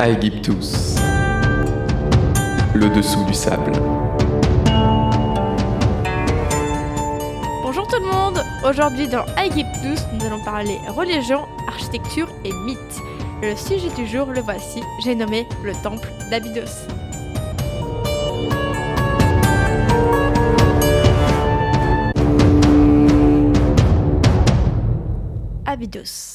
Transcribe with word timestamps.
Aegyptus, 0.00 0.96
le 2.74 2.88
dessous 2.88 3.24
du 3.26 3.32
sable. 3.32 3.70
Bonjour 7.62 7.86
tout 7.86 8.00
le 8.00 8.10
monde 8.10 8.44
Aujourd'hui 8.68 9.06
dans 9.06 9.24
Aegyptus, 9.36 10.00
nous 10.12 10.26
allons 10.26 10.42
parler 10.42 10.78
religion, 10.88 11.46
architecture 11.68 12.28
et 12.44 12.52
mythes. 12.52 13.00
Le 13.40 13.54
sujet 13.54 13.90
du 13.90 14.06
jour, 14.06 14.26
le 14.26 14.40
voici, 14.40 14.82
j'ai 15.04 15.14
nommé 15.14 15.46
le 15.62 15.72
temple 15.74 16.08
d'Abydos. 16.28 16.88
Abydos. 25.64 26.33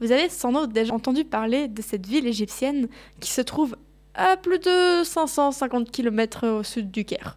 Vous 0.00 0.12
avez 0.12 0.28
sans 0.28 0.52
doute 0.52 0.72
déjà 0.72 0.94
entendu 0.94 1.24
parler 1.24 1.68
de 1.68 1.80
cette 1.82 2.06
ville 2.06 2.26
égyptienne 2.26 2.88
qui 3.20 3.30
se 3.30 3.40
trouve 3.40 3.76
à 4.14 4.36
plus 4.36 4.58
de 4.58 5.04
550 5.04 5.90
km 5.90 6.46
au 6.48 6.62
sud 6.62 6.90
du 6.90 7.04
Caire. 7.04 7.36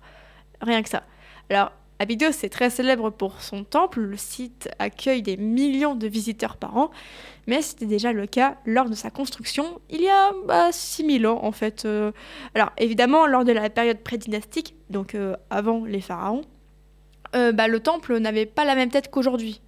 Rien 0.62 0.82
que 0.82 0.90
ça. 0.90 1.04
Alors, 1.50 1.72
Abydos 2.02 2.44
est 2.44 2.50
très 2.50 2.70
célèbre 2.70 3.10
pour 3.10 3.42
son 3.42 3.66
temple, 3.66 4.00
le 4.00 4.16
site 4.16 4.70
accueille 4.80 5.22
des 5.22 5.36
millions 5.36 5.96
de 5.96 6.08
visiteurs 6.08 6.56
par 6.56 6.78
an, 6.78 6.92
mais 7.46 7.62
c'était 7.62 7.86
déjà 7.86 8.14
le 8.14 8.26
cas 8.26 8.56
lors 8.66 8.90
de 8.90 8.96
sa 8.96 9.10
construction 9.10 9.82
il 9.90 10.02
y 10.02 10.08
a 10.08 10.32
bah, 10.46 10.72
6000 10.72 11.28
ans 11.28 11.40
en 11.44 11.52
fait. 11.52 11.84
Euh. 11.84 12.14
alors 12.56 12.72
évidemment, 12.78 13.26
lors 13.26 13.44
de 13.44 13.52
la 13.52 13.70
période 13.70 14.00
prédynastique, 14.00 14.76
donc 14.90 15.14
euh, 15.14 15.36
avant 15.50 15.84
les 15.84 16.00
pharaons, 16.00 16.44
euh, 17.36 17.52
bah, 17.52 17.68
le 17.68 17.82
temple 17.82 18.18
n'avait 18.18 18.46
pas 18.46 18.64
la 18.64 18.76
même 18.76 18.90
tête 18.90 19.12
qu'aujourd'hui 19.12 19.60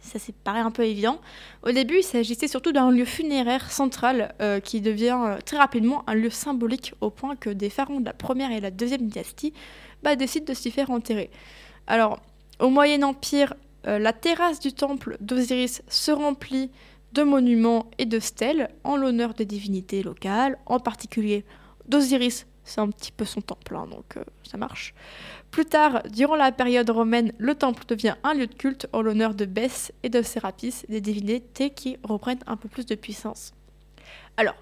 ça 0.00 0.18
c'est 0.18 0.34
paraît 0.34 0.60
un 0.60 0.70
peu 0.70 0.84
évident. 0.84 1.20
Au 1.62 1.72
début, 1.72 1.98
il 1.98 2.02
s'agissait 2.02 2.48
surtout 2.48 2.72
d'un 2.72 2.90
lieu 2.90 3.04
funéraire 3.04 3.70
central 3.70 4.34
euh, 4.40 4.60
qui 4.60 4.80
devient 4.80 5.18
euh, 5.20 5.38
très 5.44 5.58
rapidement 5.58 6.04
un 6.06 6.14
lieu 6.14 6.30
symbolique 6.30 6.94
au 7.00 7.10
point 7.10 7.36
que 7.36 7.50
des 7.50 7.70
pharaons 7.70 8.00
de 8.00 8.06
la 8.06 8.12
première 8.12 8.50
et 8.50 8.60
la 8.60 8.70
deuxième 8.70 9.06
dynastie 9.06 9.52
bah, 10.02 10.16
décident 10.16 10.46
de 10.46 10.54
s'y 10.54 10.70
faire 10.70 10.90
enterrer. 10.90 11.30
Alors, 11.86 12.20
au 12.58 12.70
Moyen 12.70 13.02
Empire, 13.02 13.54
euh, 13.86 13.98
la 13.98 14.12
terrasse 14.12 14.60
du 14.60 14.72
temple 14.72 15.16
d'Osiris 15.20 15.82
se 15.88 16.10
remplit 16.10 16.70
de 17.12 17.22
monuments 17.22 17.90
et 17.98 18.06
de 18.06 18.20
stèles 18.20 18.70
en 18.84 18.96
l'honneur 18.96 19.34
des 19.34 19.44
divinités 19.44 20.02
locales, 20.02 20.58
en 20.66 20.78
particulier 20.78 21.44
d'Osiris, 21.88 22.46
c'est 22.70 22.80
un 22.80 22.88
petit 22.88 23.12
peu 23.12 23.24
son 23.24 23.40
temple, 23.40 23.76
hein, 23.76 23.86
donc 23.90 24.16
ça 24.44 24.56
marche. 24.56 24.94
Plus 25.50 25.64
tard, 25.64 26.02
durant 26.10 26.36
la 26.36 26.52
période 26.52 26.88
romaine, 26.90 27.32
le 27.38 27.54
temple 27.54 27.84
devient 27.86 28.14
un 28.22 28.34
lieu 28.34 28.46
de 28.46 28.54
culte 28.54 28.86
en 28.92 29.02
l'honneur 29.02 29.34
de 29.34 29.44
Bess 29.44 29.92
et 30.02 30.08
de 30.08 30.22
Sérapis, 30.22 30.84
des 30.88 31.00
divinités 31.00 31.70
qui 31.70 31.96
reprennent 32.02 32.42
un 32.46 32.56
peu 32.56 32.68
plus 32.68 32.86
de 32.86 32.94
puissance. 32.94 33.52
Alors, 34.36 34.56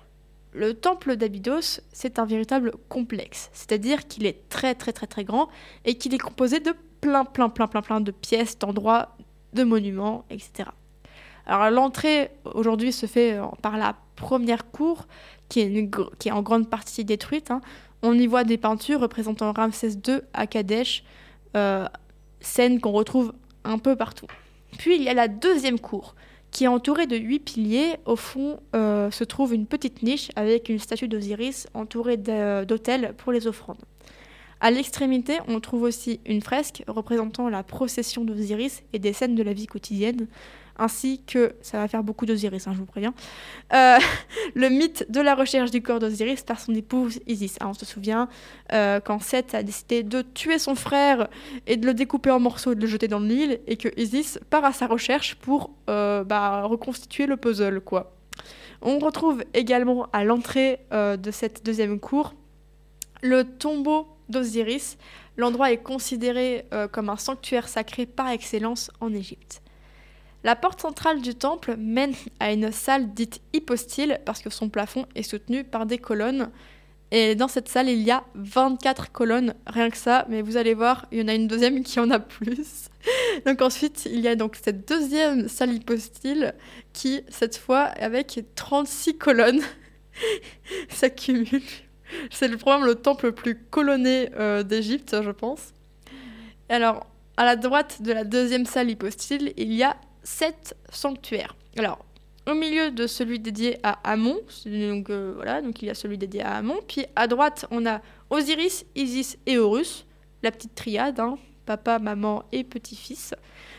le 0.52 0.74
temple 0.74 1.16
d'Abydos, 1.16 1.80
c'est 1.92 2.18
un 2.18 2.24
véritable 2.24 2.72
complexe, 2.88 3.50
c'est-à-dire 3.52 4.08
qu'il 4.08 4.26
est 4.26 4.48
très 4.48 4.74
très 4.74 4.92
très 4.92 5.06
très 5.06 5.24
grand 5.24 5.48
et 5.84 5.96
qu'il 5.96 6.14
est 6.14 6.18
composé 6.18 6.58
de 6.60 6.74
plein 7.00 7.24
plein 7.24 7.48
plein 7.48 7.68
plein 7.68 7.82
plein 7.82 8.00
de 8.00 8.10
pièces, 8.10 8.58
d'endroits, 8.58 9.16
de 9.52 9.62
monuments, 9.62 10.24
etc. 10.30 10.70
Alors 11.46 11.70
l'entrée 11.70 12.30
aujourd'hui 12.44 12.92
se 12.92 13.06
fait 13.06 13.34
euh, 13.34 13.46
par 13.62 13.76
la 13.76 13.96
première 14.16 14.70
cour 14.70 15.06
qui 15.48 15.60
est, 15.60 15.90
qui 16.18 16.28
est 16.28 16.32
en 16.32 16.42
grande 16.42 16.68
partie 16.68 17.04
détruite. 17.04 17.50
Hein. 17.50 17.60
On 18.02 18.14
y 18.14 18.26
voit 18.26 18.44
des 18.44 18.58
peintures 18.58 19.00
représentant 19.00 19.52
Ramsès 19.52 19.98
II 20.06 20.20
à 20.32 20.46
Kadesh, 20.46 21.02
euh, 21.56 21.86
scène 22.40 22.80
qu'on 22.80 22.92
retrouve 22.92 23.32
un 23.64 23.78
peu 23.78 23.96
partout. 23.96 24.26
Puis 24.78 24.96
il 24.96 25.02
y 25.02 25.08
a 25.08 25.14
la 25.14 25.28
deuxième 25.28 25.80
cour, 25.80 26.14
qui 26.50 26.64
est 26.64 26.68
entourée 26.68 27.06
de 27.06 27.16
huit 27.16 27.40
piliers. 27.40 27.96
Au 28.06 28.16
fond 28.16 28.60
euh, 28.74 29.10
se 29.10 29.24
trouve 29.24 29.54
une 29.54 29.66
petite 29.66 30.02
niche 30.02 30.30
avec 30.36 30.68
une 30.68 30.78
statue 30.78 31.08
d'Osiris 31.08 31.66
entourée 31.74 32.16
d'autels 32.16 33.14
pour 33.16 33.32
les 33.32 33.46
offrandes. 33.46 33.78
À 34.60 34.70
l'extrémité, 34.70 35.38
on 35.46 35.60
trouve 35.60 35.82
aussi 35.82 36.20
une 36.26 36.42
fresque 36.42 36.82
représentant 36.88 37.48
la 37.48 37.62
procession 37.62 38.24
d'Osiris 38.24 38.82
et 38.92 38.98
des 38.98 39.12
scènes 39.12 39.36
de 39.36 39.42
la 39.42 39.52
vie 39.52 39.66
quotidienne, 39.66 40.26
ainsi 40.78 41.22
que, 41.26 41.54
ça 41.60 41.78
va 41.78 41.88
faire 41.88 42.02
beaucoup 42.02 42.26
d'Osiris, 42.26 42.66
hein, 42.66 42.72
je 42.72 42.78
vous 42.78 42.86
préviens, 42.86 43.14
euh, 43.72 43.98
le 44.54 44.68
mythe 44.68 45.10
de 45.10 45.20
la 45.20 45.34
recherche 45.34 45.70
du 45.70 45.82
corps 45.82 45.98
d'Osiris 46.00 46.42
par 46.42 46.60
son 46.60 46.74
épouse 46.74 47.20
Isis. 47.26 47.56
Ah, 47.60 47.68
on 47.68 47.74
se 47.74 47.84
souvient 47.84 48.28
euh, 48.72 49.00
quand 49.00 49.20
Seth 49.20 49.54
a 49.54 49.62
décidé 49.62 50.02
de 50.02 50.22
tuer 50.22 50.58
son 50.58 50.74
frère 50.74 51.28
et 51.66 51.76
de 51.76 51.86
le 51.86 51.94
découper 51.94 52.30
en 52.30 52.40
morceaux 52.40 52.72
et 52.72 52.74
de 52.76 52.80
le 52.80 52.86
jeter 52.86 53.08
dans 53.08 53.20
le 53.20 53.26
Nil, 53.26 53.60
et 53.66 53.76
que 53.76 53.88
Isis 54.00 54.40
part 54.50 54.64
à 54.64 54.72
sa 54.72 54.86
recherche 54.86 55.36
pour 55.36 55.70
euh, 55.88 56.24
bah, 56.24 56.62
reconstituer 56.64 57.26
le 57.26 57.36
puzzle, 57.36 57.80
quoi. 57.80 58.12
On 58.82 58.98
retrouve 58.98 59.44
également 59.54 60.06
à 60.12 60.22
l'entrée 60.22 60.78
de 60.92 61.30
cette 61.32 61.64
deuxième 61.64 61.98
cour 61.98 62.34
le 63.22 63.42
tombeau 63.42 64.06
d'Osiris. 64.28 64.98
L'endroit 65.36 65.72
est 65.72 65.82
considéré 65.82 66.66
comme 66.92 67.08
un 67.08 67.16
sanctuaire 67.16 67.68
sacré 67.68 68.06
par 68.06 68.28
excellence 68.28 68.90
en 69.00 69.12
Égypte. 69.14 69.62
La 70.44 70.54
porte 70.54 70.80
centrale 70.80 71.20
du 71.20 71.34
temple 71.34 71.76
mène 71.76 72.14
à 72.38 72.52
une 72.52 72.70
salle 72.70 73.12
dite 73.12 73.40
hypostyle 73.52 74.20
parce 74.24 74.40
que 74.40 74.50
son 74.50 74.68
plafond 74.68 75.06
est 75.16 75.24
soutenu 75.24 75.64
par 75.64 75.84
des 75.84 75.98
colonnes. 75.98 76.50
Et 77.10 77.34
dans 77.34 77.48
cette 77.48 77.68
salle, 77.68 77.88
il 77.88 78.00
y 78.02 78.10
a 78.10 78.24
24 78.34 79.10
colonnes, 79.10 79.54
rien 79.66 79.90
que 79.90 79.96
ça, 79.96 80.26
mais 80.28 80.42
vous 80.42 80.56
allez 80.56 80.74
voir, 80.74 81.06
il 81.10 81.18
y 81.18 81.22
en 81.22 81.28
a 81.28 81.34
une 81.34 81.48
deuxième 81.48 81.82
qui 81.82 81.98
en 81.98 82.10
a 82.10 82.20
plus. 82.20 82.90
donc 83.46 83.62
ensuite, 83.62 84.06
il 84.06 84.20
y 84.20 84.28
a 84.28 84.36
donc 84.36 84.56
cette 84.62 84.86
deuxième 84.86 85.48
salle 85.48 85.72
hypostyle 85.72 86.54
qui, 86.92 87.22
cette 87.28 87.56
fois, 87.56 87.80
avec 87.80 88.44
36 88.54 89.16
colonnes, 89.16 89.62
s'accumule. 90.90 91.62
C'est 92.30 92.48
le 92.48 92.56
le 92.56 92.94
temple 92.94 93.26
le 93.26 93.32
plus 93.32 93.56
colonné 93.70 94.30
euh, 94.36 94.62
d'Égypte, 94.62 95.16
je 95.22 95.30
pense. 95.30 95.72
Alors, 96.68 97.06
à 97.36 97.44
la 97.44 97.56
droite 97.56 98.02
de 98.02 98.12
la 98.12 98.24
deuxième 98.24 98.66
salle 98.66 98.90
hypostyle, 98.90 99.52
il 99.56 99.72
y 99.72 99.82
a 99.82 99.96
sept 100.22 100.76
sanctuaires. 100.90 101.54
Alors, 101.76 102.04
au 102.46 102.54
milieu 102.54 102.90
de 102.90 103.06
celui 103.06 103.38
dédié 103.38 103.78
à 103.82 103.98
Amon, 104.04 104.38
donc 104.64 105.10
euh, 105.10 105.32
voilà, 105.36 105.60
donc 105.60 105.82
il 105.82 105.86
y 105.86 105.90
a 105.90 105.94
celui 105.94 106.18
dédié 106.18 106.42
à 106.42 106.56
Amon. 106.56 106.78
Puis 106.86 107.04
à 107.14 107.26
droite, 107.26 107.66
on 107.70 107.86
a 107.86 108.00
Osiris, 108.30 108.86
Isis 108.94 109.38
et 109.46 109.58
Horus, 109.58 110.06
la 110.42 110.50
petite 110.50 110.74
triade, 110.74 111.20
hein, 111.20 111.38
papa, 111.66 111.98
maman 111.98 112.44
et 112.52 112.64
petit-fils. 112.64 113.34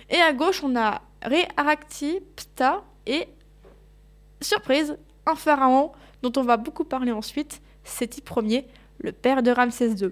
Et 0.09 0.17
à 0.17 0.33
gauche, 0.33 0.63
on 0.63 0.75
a 0.75 1.01
Ré, 1.21 1.47
Arakti, 1.57 2.19
Ptah 2.35 2.83
et, 3.05 3.27
surprise, 4.41 4.97
un 5.25 5.35
pharaon 5.35 5.91
dont 6.21 6.31
on 6.37 6.43
va 6.43 6.57
beaucoup 6.57 6.83
parler 6.83 7.11
ensuite, 7.11 7.61
Séti 7.89 8.21
Ier, 8.43 8.65
le 8.99 9.11
père 9.11 9.43
de 9.43 9.51
Ramsès 9.51 9.91
II. 9.91 10.11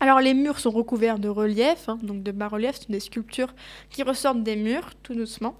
Alors 0.00 0.20
les 0.20 0.32
murs 0.32 0.58
sont 0.58 0.70
recouverts 0.70 1.18
de 1.18 1.28
reliefs, 1.28 1.88
hein, 1.88 1.98
donc 2.02 2.22
de 2.22 2.32
bas-reliefs, 2.32 2.76
sont 2.76 2.92
des 2.92 3.00
sculptures 3.00 3.54
qui 3.90 4.02
ressortent 4.02 4.42
des 4.42 4.56
murs 4.56 4.90
tout 5.02 5.14
doucement. 5.14 5.56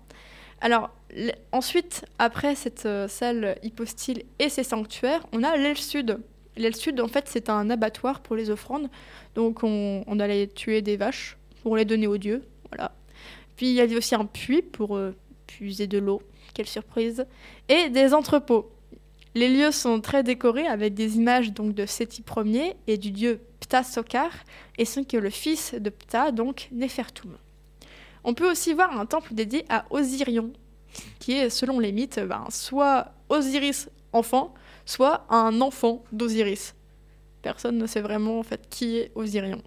Alors 0.63 0.91
ensuite, 1.53 2.05
après 2.19 2.55
cette 2.55 2.87
euh, 2.87 3.09
salle 3.09 3.57
hypostyle 3.63 4.25
et 4.39 4.49
ses 4.49 4.63
sanctuaires, 4.63 5.27
on 5.33 5.43
a 5.43 5.57
l'aile 5.57 5.77
sud. 5.77 6.19
L'aile 6.57 6.77
sud, 6.77 7.01
en 7.01 7.09
fait, 7.09 7.25
c'est 7.29 7.49
un 7.49 7.71
abattoir 7.71 8.21
pour 8.21 8.37
les 8.37 8.51
offrandes. 8.51 8.89
Donc 9.35 9.61
on, 9.63 10.21
allait 10.21 10.47
tuer 10.47 10.83
des 10.83 10.97
vaches 10.97 11.39
pour 11.63 11.77
les 11.77 11.85
donner 11.85 12.07
aux 12.07 12.19
dieux. 12.19 12.43
Voilà. 12.71 12.93
Puis 13.57 13.69
il 13.69 13.75
y 13.75 13.81
avait 13.81 13.97
aussi 13.97 14.15
un 14.15 14.25
puits 14.25 14.63
pour 14.63 14.97
euh, 14.97 15.15
puiser 15.47 15.87
de 15.87 15.99
l'eau. 15.99 16.23
Quelle 16.55 16.67
surprise. 16.67 17.25
Et 17.69 17.89
des 17.89 18.13
entrepôts. 18.13 18.71
Les 19.35 19.49
lieux 19.49 19.71
sont 19.71 20.01
très 20.01 20.23
décorés 20.23 20.67
avec 20.67 20.95
des 20.95 21.17
images 21.17 21.53
donc 21.53 21.75
de 21.75 21.87
Séti 21.87 22.25
Ier 22.45 22.77
et 22.87 22.99
du 22.99 23.13
dieu 23.13 23.41
Ptah 23.61 23.85
Sokar, 23.85 24.33
et 24.79 24.85
sont 24.85 25.05
que 25.05 25.17
le 25.17 25.31
fils 25.31 25.75
de 25.75 25.91
Ptah, 25.91 26.33
donc 26.33 26.69
Nefertum. 26.73 27.37
On 28.25 28.35
peut 28.35 28.51
aussi 28.51 28.73
voir 28.73 28.99
un 28.99 29.07
temple 29.07 29.35
dédié 29.35 29.65
à 29.69 29.85
Osirion, 29.91 30.53
qui 31.21 31.33
est, 31.33 31.51
selon 31.51 31.79
les 31.79 31.93
mythes, 31.93 32.19
ben, 32.21 32.47
soit 32.51 33.13
Osiris 33.29 33.89
enfant, 34.13 34.53
soit 34.85 35.25
un 35.31 35.61
enfant 35.61 36.03
d'Osiris. 36.11 36.75
Personne 37.43 37.79
ne 37.79 37.87
sait 37.87 38.01
vraiment 38.01 38.41
en 38.41 38.43
fait 38.43 38.69
qui 38.69 38.99
est 38.99 39.13
Osirion. 39.15 39.63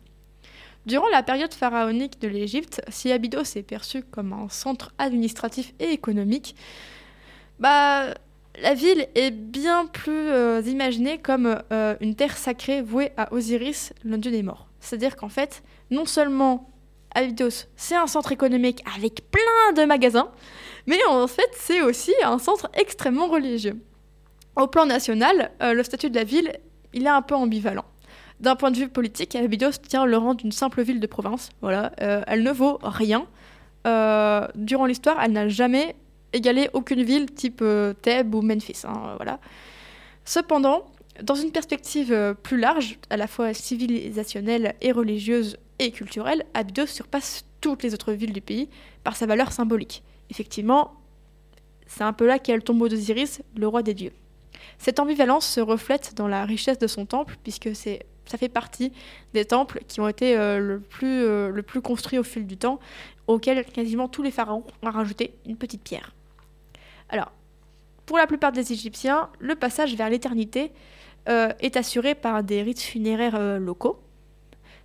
Durant 0.86 1.08
la 1.08 1.24
période 1.24 1.54
pharaonique 1.54 2.20
de 2.20 2.28
l'Égypte, 2.28 2.82
si 2.90 3.12
Abydos 3.12 3.56
est 3.56 3.64
perçu 3.64 4.04
comme 4.04 4.34
un 4.34 4.50
centre 4.50 4.92
administratif 4.98 5.74
et 5.80 5.92
économique, 5.92 6.56
bah, 7.60 8.14
la 8.62 8.74
ville 8.74 9.08
est 9.16 9.32
bien 9.32 9.88
plus 9.88 10.30
euh, 10.30 10.62
imaginée 10.66 11.18
comme 11.18 11.60
euh, 11.72 11.96
une 12.02 12.16
terre 12.16 12.38
sacrée 12.38 12.82
vouée 12.82 13.12
à 13.18 13.34
Osiris, 13.34 13.94
l'un 14.04 14.18
dieu 14.18 14.32
des 14.32 14.44
morts. 14.44 14.68
C'est-à-dire 14.80 15.16
qu'en 15.16 15.30
fait, 15.30 15.64
non 15.90 16.06
seulement 16.06 16.70
Abydos, 17.16 17.68
c'est 17.76 17.96
un 17.96 18.08
centre 18.08 18.32
économique 18.32 18.84
avec 18.96 19.30
plein 19.32 19.74
de 19.76 19.86
magasins, 19.86 20.30
mais 20.88 21.00
en 21.08 21.28
fait, 21.28 21.50
c'est 21.54 21.82
aussi 21.82 22.14
un 22.24 22.38
centre 22.38 22.70
extrêmement 22.74 23.28
religieux. 23.28 23.80
Au 24.56 24.68
plan 24.68 24.86
national, 24.86 25.52
euh, 25.62 25.74
le 25.74 25.84
statut 25.84 26.10
de 26.10 26.16
la 26.16 26.24
ville, 26.24 26.54
il 26.94 27.06
est 27.06 27.10
un 27.10 27.22
peu 27.22 27.36
ambivalent. 27.36 27.86
D'un 28.40 28.56
point 28.56 28.72
de 28.72 28.78
vue 28.78 28.90
politique, 28.90 29.36
Abydos 29.36 29.72
tient 29.88 30.06
le 30.06 30.18
rang 30.18 30.34
d'une 30.34 30.52
simple 30.52 30.84
ville 30.84 31.00
de 31.00 31.08
province. 31.08 31.50
Voilà, 31.62 31.94
elle 31.98 32.44
ne 32.44 32.52
vaut 32.52 32.78
rien. 32.84 33.26
durant 34.56 34.86
l'histoire, 34.86 35.18
elle 35.24 35.32
n'a 35.32 35.48
jamais 35.48 35.96
égaler 36.34 36.70
aucune 36.74 37.04
ville 37.04 37.32
type 37.32 37.60
euh, 37.62 37.94
Thèbes 37.94 38.36
ou 38.36 38.42
Memphis. 38.42 38.82
Hein, 38.86 39.14
voilà. 39.18 39.40
Cependant, 40.26 40.86
dans 41.22 41.36
une 41.36 41.52
perspective 41.52 42.12
euh, 42.12 42.34
plus 42.34 42.58
large, 42.58 42.98
à 43.10 43.18
la 43.18 43.28
fois 43.28 43.54
civilisationnelle 43.54 44.76
et 44.82 44.92
religieuse 44.92 45.58
et 45.80 45.92
culturelle, 45.92 46.46
Abydos 46.54 46.88
surpasse 46.88 47.46
toutes 47.62 47.84
les 47.84 47.94
autres 47.94 48.14
villes 48.14 48.34
du 48.34 48.42
pays 48.42 48.70
par 49.04 49.16
sa 49.16 49.26
valeur 49.26 49.52
symbolique. 49.52 50.04
Effectivement, 50.30 50.94
c'est 51.88 52.04
un 52.04 52.14
peu 52.14 52.26
là 52.26 52.40
qu'est 52.40 52.56
le 52.56 52.62
tombeau 52.62 52.90
d'Osiris, 52.90 53.42
le 53.56 53.68
roi 53.68 53.84
des 53.84 53.94
dieux. 53.94 54.14
Cette 54.78 55.00
ambivalence 55.00 55.46
se 55.46 55.60
reflète 55.60 56.14
dans 56.16 56.28
la 56.28 56.46
richesse 56.46 56.80
de 56.80 56.88
son 56.88 57.06
temple, 57.06 57.38
puisque 57.44 57.76
ça 57.76 58.38
fait 58.38 58.50
partie 58.50 58.92
des 59.34 59.46
temples 59.46 59.82
qui 59.88 60.02
ont 60.02 60.08
été 60.08 60.38
euh, 60.38 60.60
le, 60.60 60.80
plus, 60.80 61.24
euh, 61.24 61.50
le 61.50 61.62
plus 61.64 61.82
construits 61.82 62.20
au 62.20 62.24
fil 62.24 62.48
du 62.48 62.58
temps, 62.58 62.80
auxquels 63.28 63.64
quasiment 63.66 64.08
tous 64.08 64.24
les 64.24 64.32
pharaons 64.32 64.64
ont 64.82 64.90
rajouté 64.90 65.34
une 65.46 65.58
petite 65.58 65.84
pierre. 65.84 66.14
Alors, 67.10 67.32
pour 68.06 68.18
la 68.18 68.28
plupart 68.28 68.52
des 68.52 68.74
Égyptiens, 68.74 69.30
le 69.40 69.56
passage 69.56 69.96
vers 69.96 70.10
l'éternité 70.10 70.72
euh, 71.30 71.50
est 71.60 71.78
assuré 71.78 72.16
par 72.16 72.44
des 72.44 72.62
rites 72.62 72.82
funéraires 72.82 73.60
locaux. 73.60 74.00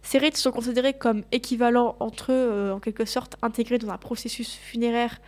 Ces 0.02 0.18
rites 0.18 0.36
sont 0.36 0.52
considérés 0.52 0.94
comme 0.94 1.24
équivalents 1.32 1.96
entre 1.98 2.32
eux, 2.32 2.72
en 2.72 2.78
quelque 2.78 3.04
sorte 3.04 3.36
intégrés 3.42 3.78
dans 3.78 3.90
un 3.90 3.98
processus 3.98 4.54
funéraire 4.54 5.20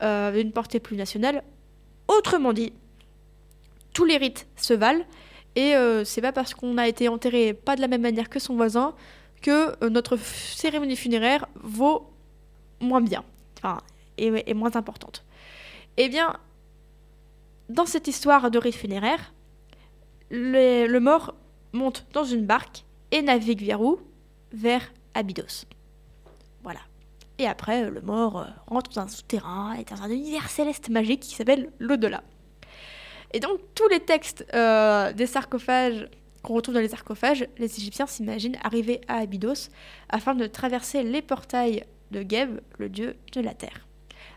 d'une 0.00 0.52
portée 0.52 0.80
plus 0.80 0.96
nationale. 0.96 1.42
Autrement 2.08 2.52
dit, 2.52 2.72
tous 3.92 4.04
les 4.04 4.16
rites 4.16 4.46
se 4.56 4.74
valent 4.74 5.04
et 5.56 5.74
euh, 5.74 6.04
c'est 6.04 6.20
pas 6.20 6.32
parce 6.32 6.54
qu'on 6.54 6.78
a 6.78 6.86
été 6.86 7.08
enterré 7.08 7.54
pas 7.54 7.76
de 7.76 7.80
la 7.80 7.88
même 7.88 8.02
manière 8.02 8.28
que 8.28 8.38
son 8.38 8.54
voisin 8.54 8.94
que 9.42 9.74
euh, 9.82 9.90
notre 9.90 10.16
cérémonie 10.16 10.96
funéraire 10.96 11.46
vaut 11.54 12.10
moins 12.80 13.00
bien, 13.00 13.24
enfin, 13.58 13.78
et, 14.16 14.54
moins 14.54 14.76
importante. 14.76 15.24
Eh 15.96 16.08
bien, 16.08 16.36
dans 17.68 17.86
cette 17.86 18.08
histoire 18.08 18.50
de 18.50 18.58
rite 18.58 18.74
funéraire, 18.74 19.32
le 20.30 20.98
mort 20.98 21.34
monte 21.72 22.06
dans 22.12 22.24
une 22.24 22.46
barque 22.46 22.84
et 23.10 23.22
navigue 23.22 23.64
vers 23.64 23.80
où? 23.80 23.98
Vers 24.52 24.92
Abydos. 25.14 25.66
Voilà. 26.62 26.80
Et 27.38 27.46
après, 27.46 27.88
le 27.88 28.00
mort 28.00 28.40
euh, 28.40 28.44
rentre 28.66 28.90
dans 28.90 29.02
un 29.02 29.08
souterrain 29.08 29.74
et 29.74 29.84
dans 29.84 30.02
un 30.02 30.10
univers 30.10 30.48
céleste 30.50 30.90
magique 30.90 31.20
qui 31.20 31.34
s'appelle 31.34 31.70
l'au-delà. 31.78 32.22
Et 33.32 33.40
donc, 33.40 33.60
tous 33.74 33.88
les 33.88 34.00
textes 34.00 34.44
euh, 34.54 35.12
des 35.12 35.26
sarcophages 35.26 36.08
qu'on 36.42 36.54
retrouve 36.54 36.74
dans 36.74 36.80
les 36.80 36.88
sarcophages, 36.88 37.46
les 37.58 37.78
Égyptiens 37.78 38.06
s'imaginent 38.06 38.58
arriver 38.62 39.00
à 39.08 39.16
Abydos 39.18 39.70
afin 40.08 40.34
de 40.34 40.46
traverser 40.46 41.02
les 41.02 41.22
portails 41.22 41.84
de 42.10 42.24
Geb, 42.28 42.60
le 42.78 42.88
dieu 42.88 43.16
de 43.32 43.40
la 43.40 43.54
terre. 43.54 43.86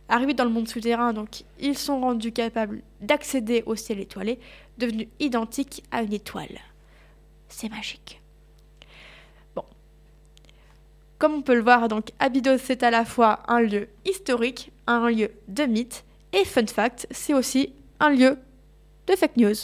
Arrivés 0.10 0.34
dans 0.34 0.44
le 0.44 0.50
monde 0.50 0.68
souterrain, 0.68 1.14
donc, 1.14 1.44
ils 1.60 1.78
sont 1.78 2.00
rendus 2.02 2.32
capables 2.32 2.82
d'accéder 3.02 3.64
au 3.66 3.76
ciel 3.76 4.00
étoilé, 4.00 4.40
devenu 4.78 5.08
identique 5.20 5.84
à 5.92 6.04
une 6.04 6.14
étoile. 6.14 6.60
C'est 7.48 7.70
magique. 7.70 8.22
Bon. 9.56 9.64
Comme 11.20 11.34
on 11.36 11.42
peut 11.42 11.56
le 11.56 11.62
voir, 11.62 11.88
donc, 11.88 12.12
Abydos, 12.20 12.58
c'est 12.58 12.84
à 12.84 12.92
la 12.92 13.06
fois 13.06 13.44
un 13.48 13.62
lieu 13.62 13.88
historique, 14.06 14.72
un 14.88 15.10
lieu 15.10 15.32
de 15.48 15.64
mythe, 15.64 16.04
et 16.34 16.46
fun 16.46 16.68
fact, 16.68 17.08
c'est 17.12 17.34
aussi 17.34 17.74
un 18.00 18.10
lieu 18.10 18.38
de 19.08 19.16
fake 19.16 19.38
news. 19.38 19.56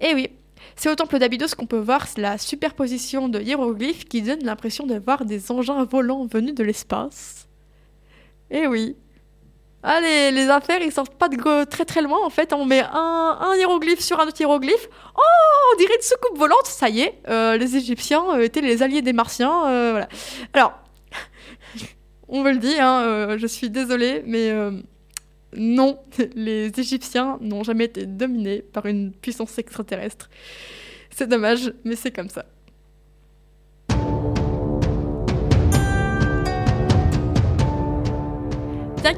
Et 0.00 0.14
oui, 0.14 0.30
c'est 0.74 0.90
au 0.90 0.94
temple 0.94 1.18
d'Abydos 1.18 1.54
qu'on 1.56 1.66
peut 1.66 1.78
voir 1.78 2.06
la 2.16 2.38
superposition 2.38 3.28
de 3.28 3.40
hiéroglyphes 3.40 4.06
qui 4.06 4.22
donne 4.22 4.42
l'impression 4.42 4.86
de 4.86 4.98
voir 4.98 5.24
des 5.24 5.52
engins 5.52 5.84
volants 5.84 6.26
venus 6.26 6.54
de 6.54 6.64
l'espace. 6.64 7.46
Eh 8.50 8.66
oui. 8.66 8.96
Allez, 9.84 10.30
les 10.30 10.48
affaires, 10.48 10.80
ils 10.80 10.92
sortent 10.92 11.16
pas 11.16 11.28
de 11.28 11.64
très 11.64 11.84
très 11.84 12.02
loin 12.02 12.24
en 12.24 12.30
fait. 12.30 12.52
On 12.52 12.64
met 12.64 12.82
un, 12.92 13.54
hiéroglyphe 13.56 14.00
sur 14.00 14.20
un 14.20 14.28
autre 14.28 14.40
hiéroglyphe. 14.40 14.88
Oh, 15.16 15.72
on 15.72 15.78
dirait 15.78 15.96
une 15.96 16.02
soucoupe 16.02 16.38
volante. 16.38 16.66
Ça 16.66 16.88
y 16.88 17.00
est, 17.00 17.18
euh, 17.28 17.56
les 17.56 17.76
Égyptiens 17.76 18.22
euh, 18.34 18.42
étaient 18.42 18.60
les 18.60 18.82
alliés 18.82 19.02
des 19.02 19.12
Martiens. 19.12 19.66
Euh, 19.68 19.90
voilà. 19.90 20.08
Alors, 20.52 20.74
on 22.28 22.42
me 22.42 22.52
le 22.52 22.58
dit, 22.58 22.76
hein, 22.78 23.36
je 23.36 23.46
suis 23.46 23.70
désolée, 23.70 24.22
mais 24.24 24.52
non, 25.56 25.98
les 26.36 26.70
Égyptiens 26.78 27.38
n'ont 27.40 27.64
jamais 27.64 27.86
été 27.86 28.06
dominés 28.06 28.62
par 28.62 28.86
une 28.86 29.12
puissance 29.12 29.58
extraterrestre. 29.58 30.30
C'est 31.10 31.28
dommage, 31.28 31.72
mais 31.84 31.96
c'est 31.96 32.12
comme 32.12 32.28
ça. 32.28 32.46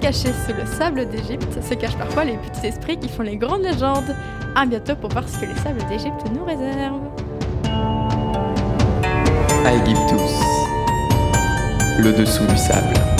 Cachés 0.00 0.32
sous 0.46 0.52
le 0.52 0.67
sable 0.67 1.08
d'Égypte 1.08 1.62
se 1.62 1.75
cachent 1.75 1.96
parfois 1.96 2.25
les 2.25 2.37
petits 2.37 2.67
esprits 2.67 2.99
qui 2.99 3.08
font 3.08 3.23
les 3.23 3.37
grandes 3.37 3.62
légendes. 3.62 4.14
À 4.55 4.67
bientôt 4.67 4.96
pour 4.96 5.11
voir 5.11 5.29
ce 5.29 5.38
que 5.38 5.46
les 5.46 5.55
sables 5.56 5.82
d'Égypte 5.88 6.25
nous 6.35 6.44
réservent. 6.44 7.00
À 9.64 9.73
le 11.99 12.12
dessous 12.12 12.44
du 12.46 12.56
sable. 12.56 13.14